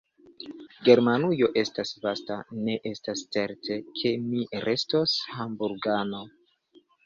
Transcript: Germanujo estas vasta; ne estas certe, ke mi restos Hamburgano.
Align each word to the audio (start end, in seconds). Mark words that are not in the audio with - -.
Germanujo 0.87 1.49
estas 1.63 1.91
vasta; 2.07 2.39
ne 2.69 2.79
estas 2.93 3.23
certe, 3.37 3.79
ke 4.03 4.17
mi 4.27 4.49
restos 4.67 5.17
Hamburgano. 5.39 6.27